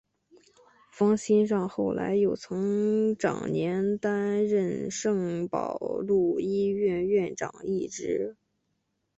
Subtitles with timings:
[0.89, 8.35] 方心让后来又曾长年担任圣保禄医院院长一职。